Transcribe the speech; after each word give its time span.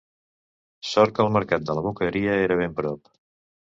Sort 0.93 1.15
que 1.19 1.23
el 1.27 1.31
mercat 1.37 1.69
de 1.69 1.79
la 1.81 1.87
Boqueria 1.91 2.43
era 2.51 2.63
ben 2.67 2.79
prop. 2.83 3.19